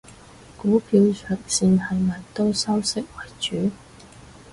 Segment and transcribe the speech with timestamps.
[0.57, 3.07] 股票長線係咪都收息為
[3.39, 3.69] 主？